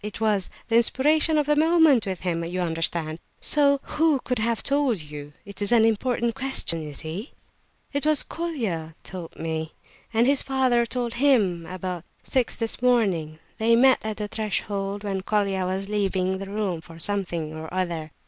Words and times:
It 0.03 0.19
was 0.19 0.49
the 0.67 0.77
inspiration 0.77 1.37
of 1.37 1.45
the 1.45 1.55
moment 1.55 2.07
with 2.07 2.21
him, 2.21 2.43
you 2.43 2.59
understand, 2.59 3.19
so 3.39 3.79
who 3.83 4.19
could 4.23 4.39
have 4.39 4.63
told 4.63 4.99
you? 4.99 5.33
It 5.45 5.61
is 5.61 5.71
an 5.71 5.85
important 5.85 6.33
question, 6.33 6.81
you 6.81 6.91
see!" 6.93 7.33
"It 7.93 8.03
was 8.03 8.23
Colia 8.23 8.95
told 9.03 9.35
me, 9.35 9.73
and 10.11 10.25
his 10.25 10.41
father 10.41 10.87
told 10.87 11.13
him 11.21 11.67
at 11.67 11.75
about 11.75 12.03
six 12.23 12.55
this 12.55 12.81
morning. 12.81 13.37
They 13.59 13.75
met 13.75 13.99
at 14.03 14.17
the 14.17 14.27
threshold, 14.27 15.03
when 15.03 15.21
Colia 15.21 15.67
was 15.67 15.87
leaving 15.87 16.39
the 16.39 16.47
room 16.49 16.81
for 16.81 16.97
something 16.97 17.53
or 17.53 17.71
other." 17.71 18.09